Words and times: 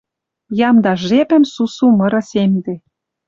Ямдаш 0.67 0.99
жепӹм 1.09 1.43
сусу 1.53 1.85
мыры 1.99 2.21
семде 2.29 2.73